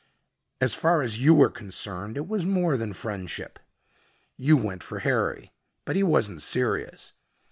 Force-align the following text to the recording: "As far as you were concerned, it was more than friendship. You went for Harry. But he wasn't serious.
"As 0.59 0.73
far 0.73 1.03
as 1.03 1.19
you 1.19 1.35
were 1.35 1.51
concerned, 1.51 2.17
it 2.17 2.27
was 2.27 2.43
more 2.43 2.75
than 2.75 2.91
friendship. 2.91 3.59
You 4.35 4.57
went 4.57 4.81
for 4.81 4.97
Harry. 5.01 5.51
But 5.85 5.95
he 5.95 6.01
wasn't 6.01 6.41
serious. 6.41 7.13